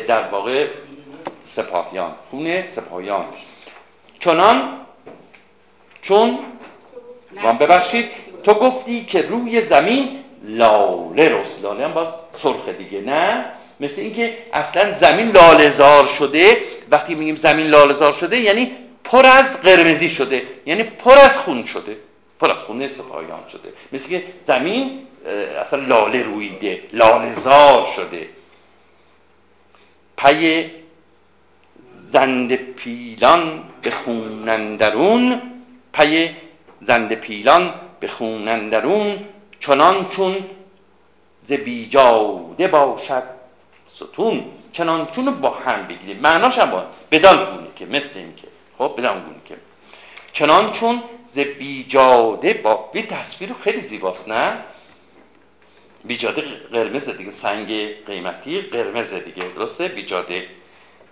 [0.09, 0.67] در واقع
[1.45, 2.13] سپاهیان.
[2.31, 3.25] خون سپاهیان.
[4.21, 4.81] چنان
[6.03, 6.39] چون
[7.43, 8.11] وان ببخشید
[8.45, 11.63] تو گفتی که روی زمین لاله رست.
[11.63, 13.45] لاله هم باز سرخ دیگه نه؟
[13.81, 16.57] مثل اینکه اصلا زمین لالهزار شده.
[16.91, 18.73] وقتی میگیم زمین لالهزار شده یعنی
[19.05, 20.43] پر از قرمزی شده.
[20.67, 21.97] یعنی پر از خون شده.
[22.41, 23.73] پر از خون سپاهیان شده.
[23.93, 25.07] مثل که زمین
[25.61, 26.83] اصلا لاله رویده.
[26.93, 28.29] لالهزار شده.
[30.17, 30.71] پی
[32.13, 35.43] زند پیلان به خونندرون
[35.93, 36.31] پی
[36.83, 39.19] زند پیلان به خونندرون
[39.61, 40.37] چنان چون
[41.49, 43.23] ز بیجاده باشد
[43.97, 46.21] ستون چنان چون با هم بگیریم.
[46.21, 48.49] معناش هم بدان گونه که مثل این که.
[48.79, 49.57] خب بدان گونه که.
[50.33, 54.59] چنان چون ز بیجاده با بی تصویر خیلی زیباست نه؟
[56.05, 57.69] بیجاده قرمز دیگه سنگ
[58.07, 59.49] قیمتی قرمز دیگه.
[59.57, 60.47] درسته؟ بیجاده.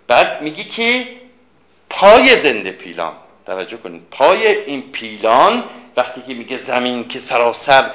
[0.07, 1.07] بعد میگی که
[1.89, 3.13] پای زنده پیلان.
[3.45, 4.01] توجه کنید.
[4.11, 5.63] پای این پیلان
[5.97, 7.91] وقتی که میگه زمین که سراسر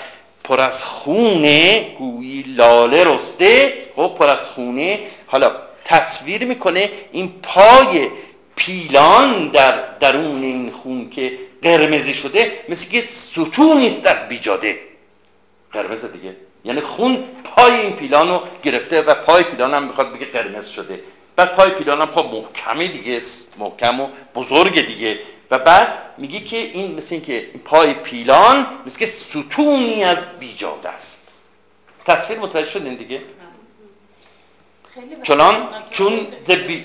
[0.49, 5.01] پر از خونه گویی لاله رسته خب پر از خونه.
[5.27, 5.53] حالا
[5.85, 8.09] تصویر می‌کنه این پای
[8.57, 14.79] پیلان در درون این خون که قرمزی شده مثل که ستونی است از بیجاده.
[15.73, 16.37] قرمز دیگه.
[16.65, 21.01] یعنی خون پای این پیلان رو گرفته و پای پیلان هم می‌خواد بگه قرمز شده.
[21.37, 23.21] بعد پای پیلان هم خب محکمه دیگه
[23.59, 25.19] محکم و بزرگ دیگه.
[25.51, 30.89] و بعد میگه که این مثل این که پای پیلان مثل که ستونی از بیجاده
[30.89, 31.29] است.
[32.07, 33.23] تصویر متوجه شدین دیگه؟
[35.23, 36.85] چنان؟ چون زبی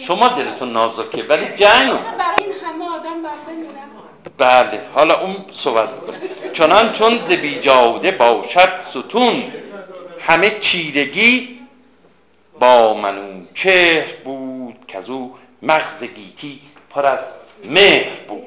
[0.00, 3.22] شما دلتون نازکه ولی جنگ برای این همه آدم
[4.38, 5.88] بله حالا اون صحبت
[6.52, 9.52] چنان چون زبیجاده باشد ستون
[10.20, 11.58] همه چیرگی
[12.60, 16.60] با منوچهر بود که از او مغز گیتی
[16.90, 18.46] پر از مهر بود.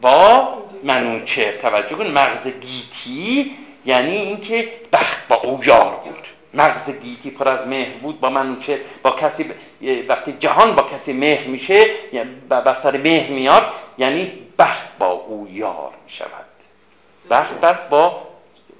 [0.00, 0.48] با
[0.84, 6.26] منوچهر توجه کن مغز گیتی یعنی اینکه بخت با او یار بود.
[6.54, 9.50] مغز گیتی پر از مهر بود با منوچهر با کسی
[10.08, 15.48] وقتی جهان با کسی مهر میشه یعنی بر سر مهر میاد یعنی بخت با او
[15.50, 16.46] یار می‌شود.
[17.30, 18.29] بخت بس با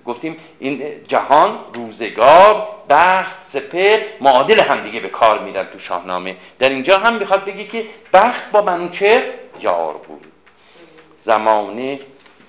[0.06, 6.36] گفتیم این جهان روزگار بخت سپر معادل هم دیگه به کار میرن تو شاهنامه.
[6.58, 9.22] در اینجا هم می‌خواد بگه که بخت با منوچهر
[9.60, 10.26] یار بود.
[11.18, 12.00] زمانه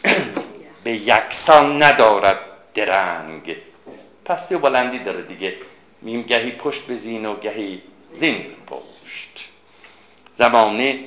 [0.83, 2.39] به یکسان ندارد
[2.73, 3.55] درنگ.
[4.25, 5.55] پستی و بلندی داره دیگه.
[6.01, 7.81] میم گهی پشت بزین و گهی
[8.17, 9.49] زین پشت.
[10.35, 10.99] زمانه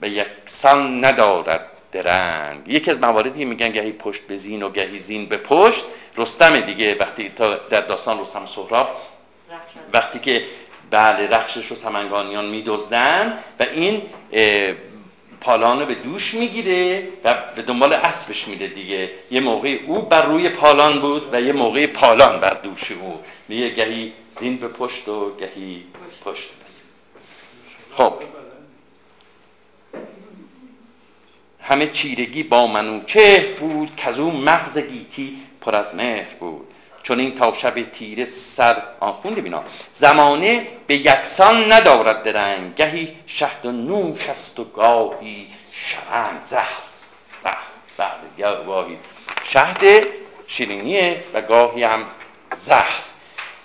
[0.00, 2.68] به یکسان ندارد درنگ.
[2.68, 5.84] یکی از مواردی میگن گهی پشت به زین و گهی زین به پشت
[6.16, 6.96] رستم دیگه.
[7.00, 8.88] وقتی تا در داستان رستم سهراب
[9.92, 10.44] وقتی که
[10.90, 14.02] بله رخشش رو سمنگانیان میدزدن و این
[15.40, 19.10] پالان به دوش می‌گیره و به دنبال اسبش میده دیگه.
[19.30, 23.20] یه موقع او بر روی پالان بود و یه موقع پالان بر دوش او.
[23.48, 25.84] یه گهی زین به پشت و گهی
[26.24, 26.82] پشت بس
[27.96, 28.33] خب.
[31.68, 36.74] همه چیرگی با منوچهر بود که از اون مغز گیتی پر از مهر بود.
[37.02, 42.74] چون این تا شب تیره سر آن خونده بینا؟ زمانه به یکسان ندارد درنگ.
[42.74, 46.44] گهی شهد و نوش است و گاهی شرنگ.
[46.44, 46.82] زهر
[47.98, 48.96] بعد گاهی
[49.44, 50.06] شهد
[50.46, 52.04] شیرینیه و گاهی هم
[52.56, 53.00] زهر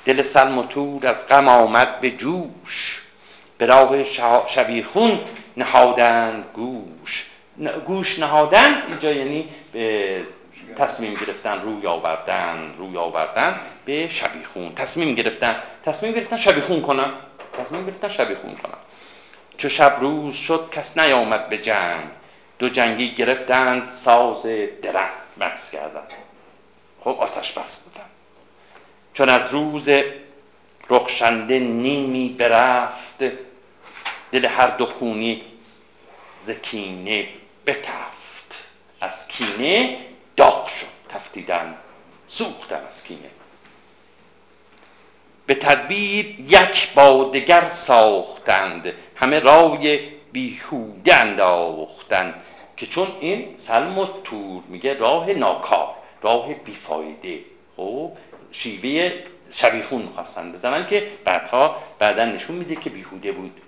[0.05, 3.01] دل سلم و تور از غم آمد به جوش.
[3.57, 4.03] به راه
[4.47, 5.19] شبیخون
[5.57, 7.28] نهادند گوش.
[7.85, 10.21] گوش نهادن اینجا یعنی به
[10.75, 15.55] تصمیم گرفتن روی آوردن روی آوردن به شبیخون تصمیم گرفتن.
[15.85, 17.13] تصمیم گرفتن شبیخون کنن.
[17.53, 18.77] تصمیم گرفتن شبیخون کنن.
[19.57, 22.03] چو شب روز شد کس نیامد به جنگ.
[22.59, 24.45] دو جنگی گرفتند ساز
[24.81, 26.03] درنگ مکس کردن.
[27.03, 28.05] خب آتش بس بودن.
[29.13, 29.89] چون از روز
[30.89, 33.23] رخشنده نیمی برفت
[34.31, 35.41] دل هر دو خونی
[36.43, 37.27] زکینه
[37.67, 38.55] بتفت.
[39.01, 39.97] از کینه
[40.35, 40.87] داغ شد.
[41.09, 41.77] تفتیدن.
[42.27, 43.29] سوختن از کینه.
[45.45, 48.93] به تدبیر یک با دگر ساختند.
[49.15, 49.99] همه رای
[50.31, 52.33] بیهوده انداختند
[52.77, 57.39] که چون این سلم و تور میگه راه ناکار راه بیفایده.
[57.77, 58.11] خب
[58.51, 59.11] شیوه
[59.51, 63.61] شبیخون می‌خواستن بزنن که بعدها بعدا نشون میده که بیهوده بود.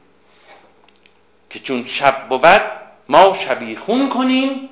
[1.50, 2.81] که چون شب بود
[3.12, 4.70] ما شبیخون کنیم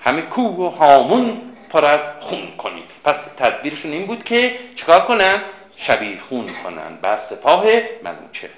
[0.00, 2.82] همه کوه و هامون پر از خون کنیم.
[3.04, 5.40] پس تدبیرشون این بود که چکار کنن؟
[5.76, 6.98] شبیخون کنن.
[7.02, 7.64] بر سپاه
[8.02, 8.50] منوچه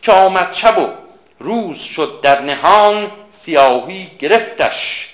[0.00, 0.88] چه آمد شب و
[1.38, 5.08] روز شد در نهان سیاهی گرفتش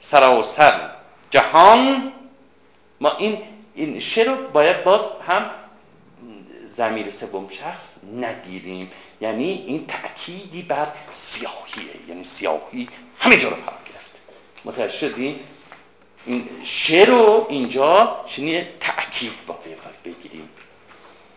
[0.00, 0.90] سراسر
[1.30, 2.12] جهان.
[3.00, 3.38] ما این
[3.74, 5.50] این شعر رو باید باز هم
[6.72, 8.90] زمیر سوم شخص نگیریم.
[9.22, 12.08] یعنی این تأکیدی بر سیاهیه.
[12.08, 14.10] یعنی سیاهی همه جا رو فرا گرفت.
[14.64, 15.40] متوجه شدین
[16.26, 19.58] این شعر رو اینجا شنیه تأکید با
[20.04, 20.48] بگیریم.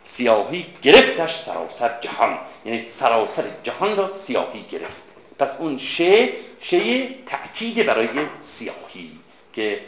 [0.03, 2.38] سیاهی گرفتش سراسر جهان.
[2.65, 5.03] یعنی سراسر جهان را سیاهی گرفت.
[5.39, 6.29] پس اون شه
[6.61, 8.09] شه تأکید برای
[8.39, 9.19] سیاهی
[9.53, 9.81] که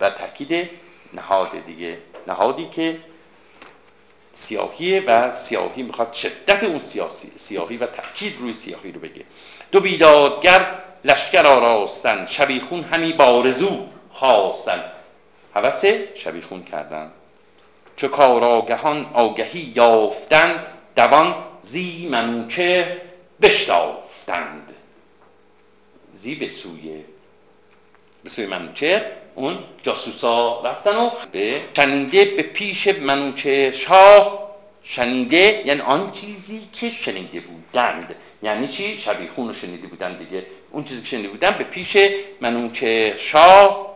[0.00, 0.70] و تأکید
[1.12, 1.98] نهاد دیگه.
[2.26, 3.00] نهادی که
[4.34, 9.24] سیاهیه و سیاهی می‌خواد شدت اون سیاسی سیاهی و تأکید روی سیاهی رو بگه.
[9.72, 10.66] دو بیدادگر
[11.04, 14.84] لشکر آراستن شبیخون همی بارزو خواستن.
[15.54, 17.12] حوث شبیخون کردن.
[17.96, 20.66] چو کار آگهان آگهی یافتند
[20.96, 23.02] دوان زی منوچه
[23.42, 24.74] بشتافتند.
[26.14, 27.04] زی به سوی
[28.24, 34.44] به سوی منوچه اون جاسوسا رفتن و به چنده به پیش منوچه شاه
[34.82, 38.14] شنیده یعنی آن چیزی که شنیده بودند.
[38.42, 40.46] یعنی چی؟ شبیخون رو شنیده بودن دیگه.
[40.70, 41.96] اون چیزی که شنیده بودن به پیش
[42.40, 43.94] منوچه شاه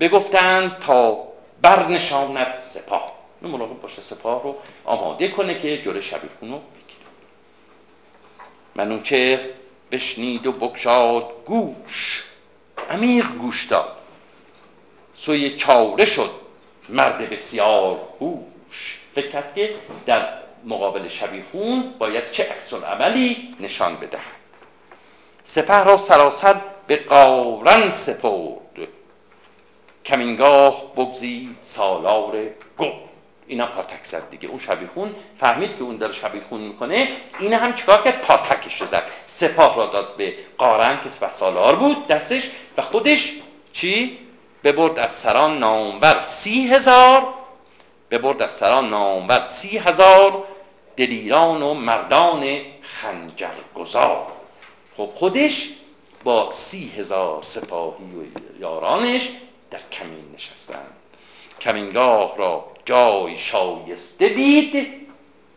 [0.00, 1.18] بگفتند تا
[1.62, 3.12] برنشاند سپاه.
[3.42, 7.10] مراقب باشه سپاه رو آماده کنه که جلو شبیخون رو بگیره.
[8.74, 9.40] منوچهر
[9.92, 12.24] بشنید و بکشاد گوش.
[12.90, 13.93] عمیق گوش داد.
[15.14, 16.30] سوی چاره شد
[16.88, 18.98] مرد بسیار هوش.
[19.14, 19.74] فکر که
[20.06, 20.28] در
[20.64, 24.20] مقابل شبیخون باید چه عکس عملی نشان بدهد.
[25.44, 28.88] سپه را سراسر به قارن سپرد.
[30.04, 32.32] کمینگاه بگزید سالار
[32.78, 32.92] گو
[33.46, 34.48] اینا پاتک زد دیگه.
[34.48, 37.08] اون شبیخون فهمید که اون داره شبیخون می‌کنه.
[37.38, 39.02] این هم چیکار کرد؟ پاتکش رو زد.
[39.26, 42.06] سپاه را داد به قارن که سپه سالار بود.
[42.06, 43.32] دستش و خودش
[43.72, 44.18] چی؟
[44.64, 47.34] ببرد از سران نامور سی هزار
[48.10, 50.44] ببرد از سران نامور سی هزار
[50.96, 54.26] دلیران و مردان خنجرگزار.
[54.96, 55.68] خب خودش
[56.24, 59.28] با سی هزار سپاهی و یارانش
[59.70, 60.92] در کمین نشستند
[61.60, 64.72] کمینگاه را جای شایسته دید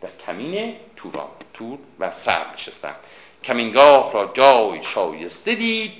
[0.00, 2.96] در کمین توران تور و سر نشستند
[3.44, 5.92] کمینگاه را جای شایسته دید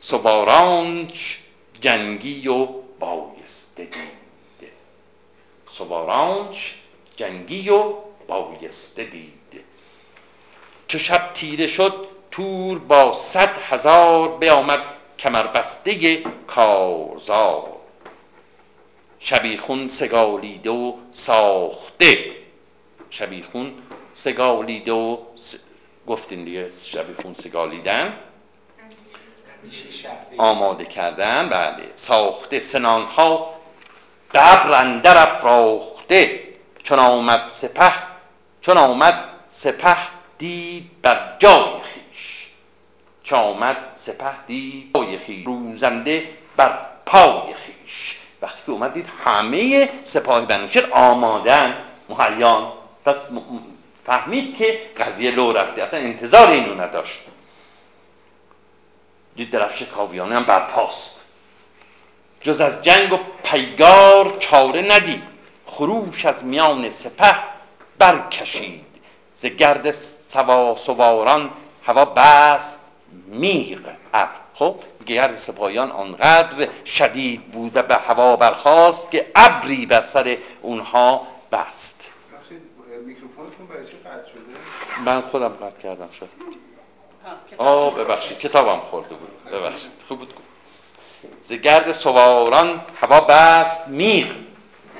[0.00, 1.41] سوارانش
[1.82, 2.66] جنگی و
[2.98, 4.70] بایسته دید
[5.70, 6.74] سوارانش
[7.16, 7.94] جنگی و
[8.28, 9.64] بایسته دید
[10.88, 14.82] چو شب تیره شد تور با صد هزار بیامد
[15.18, 17.72] کمربسته کارزار.
[19.20, 22.36] شبیخون سگالیده و ساخته.
[23.10, 23.74] شبیخون
[24.14, 25.54] سگالیده و س...
[26.06, 28.18] گفتین دیگه شبیخون سگالیدن؟
[30.38, 31.92] آماده کردن بله.
[31.94, 33.54] ساخته سنان ها
[34.34, 36.40] قبر اندر افراخته.
[36.82, 37.92] چون آمد سپه
[38.60, 39.96] چون آمد سپه
[40.38, 42.46] دید بر جای خیش.
[43.22, 45.46] چون آمد سپه دید جای خیش.
[45.46, 48.16] روزنده بر پای خیش.
[48.42, 51.76] وقتی که اومد دید همه سپاه بنوشر آمادن.
[52.08, 52.72] مهیان
[53.04, 53.16] پس
[54.06, 55.82] فهمید که قضیه لو رفته.
[55.82, 57.20] اصلا انتظار اینو نداشت.
[59.36, 61.22] دید درفش کاویانه هم برپاست.
[62.40, 65.22] جز از جنگ و پیگار چاره ندید.
[65.66, 67.34] خروش از میان سپه
[67.98, 68.86] برکشید.
[69.34, 71.50] ز گرد سوا سواران
[71.82, 72.80] هوا بست
[73.26, 73.80] میغ
[74.14, 74.42] ابر.
[74.54, 74.76] خب
[75.06, 82.00] گرد سپاهیان آنقدر شدید بود و به هوا برخواست که ابری بر سر اونها بست.
[83.06, 84.40] میکروفونتون برای چی قطع شده؟
[85.04, 86.28] من خودم قطع کردم شد
[87.58, 89.52] آه ببخشید کتابم خورده بود.
[89.52, 90.34] ببخشید خوب بود
[91.44, 94.26] ز گرد سواران هوا بست میغ.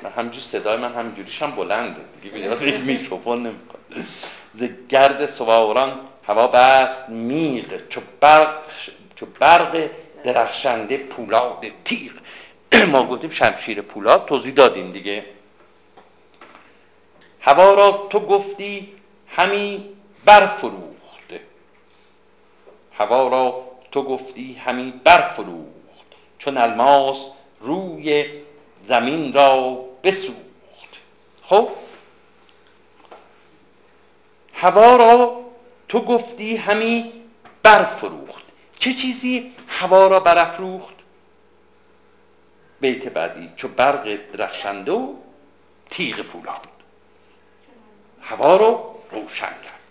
[0.02, 2.00] من همجور صدای من همینجوریش هم بلنده.
[2.22, 4.04] دیگه بیاد یک میکروفون نمی‌کنه
[4.52, 7.88] ز گرد سواران هوا بست میغ.
[7.88, 8.64] چو برق
[9.16, 9.90] چو برق
[10.24, 12.12] درخشنده پولاد تیغ.
[12.88, 15.24] ما گفتیم شمشیر پولاد توضیح دادیم دیگه.
[17.40, 18.92] هوا را تو گفتی
[19.28, 19.84] همی
[20.24, 21.01] برفروخته
[22.99, 25.72] هوا را تو گفتی همی برفروخت
[26.38, 27.26] چون الماس
[27.61, 28.24] روی
[28.82, 30.38] زمین را بسوخت.
[31.43, 31.68] خب
[34.55, 35.43] هوا را
[35.88, 37.12] تو گفتی همی
[37.62, 38.43] برفروخت.
[38.78, 40.95] چه چیزی هوا را برافروخت؟
[42.80, 45.14] بیت بعدی چو برق درخشنده و
[45.90, 46.66] تیغ پولاد.
[48.20, 49.82] هوا رو روشن کرد.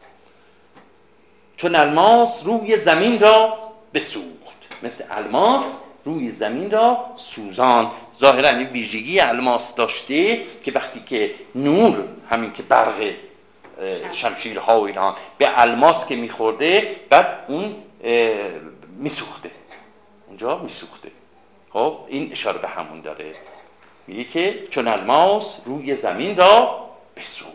[1.61, 3.57] چون الماس روی زمین را
[3.93, 4.57] بسوخت.
[4.83, 7.91] مثل الماس روی زمین را سوزان.
[8.19, 13.13] ظاهرا این ویژگی الماس داشته که وقتی که نور همین که برق
[14.11, 17.75] شمشیرها و اینها به الماس که میخورده بعد اون
[18.97, 19.51] میسوخته.
[20.27, 21.11] اونجا میسوخته.
[21.73, 23.33] خب این اشاره به همون داره.
[24.07, 27.53] میگه که چون الماس روی زمین را بسوخت.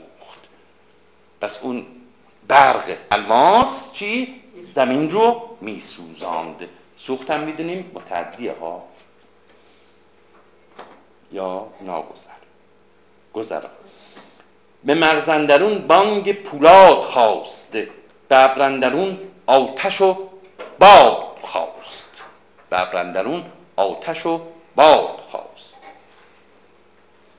[1.41, 1.87] پس اون
[2.49, 4.43] برق الماس چی؟
[4.75, 6.69] زمین رو میسوزاند.
[6.97, 8.83] سوخت هم می‌دونیم متعدیه ها.
[11.33, 12.31] یا ناگذر.
[13.35, 13.69] گذرا
[14.85, 17.73] به مرزندرون بانگ پولاد خواست.
[18.29, 20.29] به ابرندرون آتش و
[20.79, 22.25] باد خواست.
[22.71, 23.45] به ابرندرون
[23.77, 24.41] آتش و
[24.77, 25.77] باد خواست.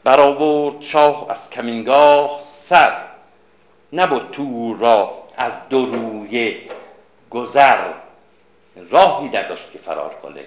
[0.03, 3.06] برآورد شاه از کمینگاه سر.
[3.93, 6.61] نبود تور را از دو روی
[7.29, 7.77] گذر.
[8.89, 10.43] راهی نداشت که فرار کنه.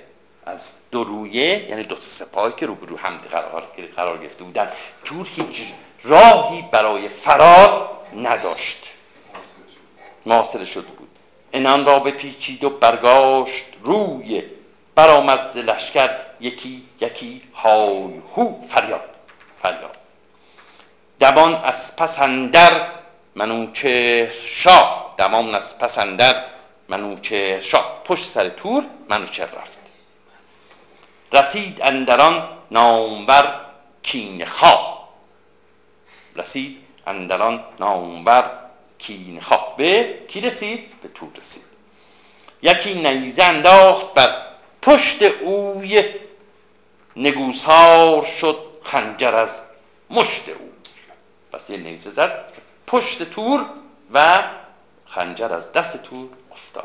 [0.47, 3.63] از دو یعنی دو سپاهی که روبرو هم قرار,
[3.97, 4.69] قرار گرفته بودن.
[5.05, 5.63] تور هیچ
[6.05, 8.87] راهی برای فرار نداشت.
[10.27, 11.09] محاصره شده بود.
[11.53, 14.43] انان را بپیچید و برگاشت روی.
[14.95, 16.11] برآمد ز لشکر
[16.41, 19.11] یکی یکی های هو فریاد
[19.63, 19.97] فریاد.
[21.21, 23.00] دمان از پس اندر
[23.41, 26.45] منوچهر شاه دمان از پس اندر
[26.89, 29.79] منوچهر شاه پشت سر تور منوچهر رفت؟
[31.33, 33.61] رسید اندران نامور
[34.03, 35.09] کین خواه.
[36.37, 36.77] رسید
[37.07, 38.51] اندران نامور
[38.99, 39.75] کین خواه.
[39.77, 41.65] به کی رسید؟ به تور رسید.
[42.63, 44.37] یکی نیزه انداخت بر
[44.83, 46.05] پشت اوی.
[47.17, 49.61] نگوسار شد خنجر از
[50.11, 50.73] مشت او
[51.53, 52.45] پس یه نیزه زد.
[52.91, 53.67] پشت تور
[54.15, 54.43] و
[55.07, 56.85] خنجر از دست تور افتاد.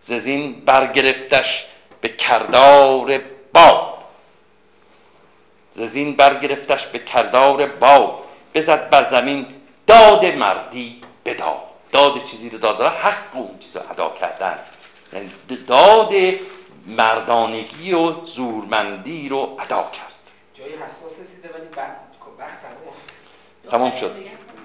[0.00, 1.66] ززین برگرفتش
[2.00, 3.20] به کردار
[3.52, 3.94] باد.
[5.70, 8.14] ززین برگرفتش به کردار باد.
[8.54, 9.46] بزد بر زمین
[9.86, 12.24] داد مردی بداد داد.
[12.24, 12.82] چیزی رو داد.
[12.82, 14.58] حق اون چیز رو ادا کردن.
[15.12, 15.30] یعنی
[15.66, 16.14] داد
[16.86, 20.14] مردانگی و زورمندی رو ادا کرد.
[20.54, 22.58] جایی حساس رسیده ولی بعد وقت
[23.70, 24.16] تمام شد.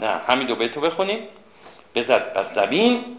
[0.02, 1.28] نه همین دو بیتو بخونیم.
[1.96, 3.18] بزد بر زمین.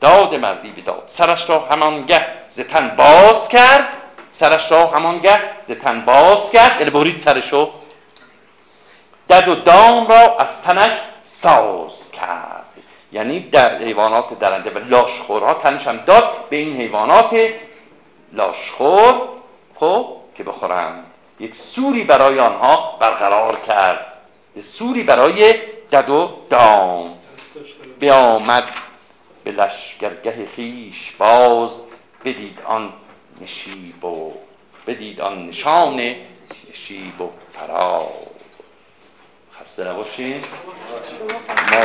[0.00, 3.96] داد مردی بداد سرش را همانگه ز تن باز کرد.
[4.30, 6.80] سرش را همانگه ز تن باز کرد.
[6.80, 7.70] یعنی برید سرشو
[9.28, 10.92] دد و دام را از تنش
[11.22, 12.64] ساز کرد.
[13.12, 14.70] یعنی در حیوانات درنده.
[14.70, 17.36] و لاشخورها تنش هم داد به این حیوانات
[18.32, 19.14] لاشخور
[19.74, 21.04] خب که بخورند.
[21.40, 24.07] یک سوری برای آنها برقرار کرد.
[24.58, 25.54] یک سوری برای
[25.92, 27.18] دد و دام.
[28.00, 28.70] بیامد
[29.44, 31.70] به لشگرگه خیش باز
[32.24, 32.92] بدید آن
[33.40, 34.34] نشیب و
[34.86, 36.14] بدید آن نشان
[36.70, 38.02] نشیب و فراز.
[39.60, 40.44] خسته نباشین.
[41.72, 41.84] ما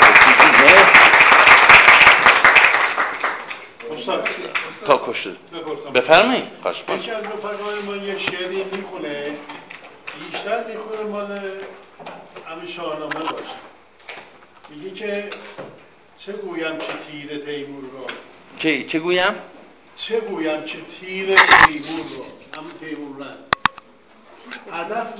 [4.85, 5.37] تا بپرسم.
[5.93, 6.43] بفرمایید.
[6.97, 7.11] یکی.
[7.11, 9.31] از رفقای ما یک شعری می‌خونه.
[10.31, 11.41] بیشتر می‌خونه مال
[12.47, 13.55] همین شاهنامه باشه.
[14.69, 15.29] میگه که
[16.17, 18.07] چه گویم چه تیر تیمور را؟
[18.57, 19.33] چه, چه گویم؟
[19.95, 22.25] چه گویم چه تیر تیمور را؟
[22.59, 23.37] همون تیمور رنگ.
[24.71, 25.15] هدف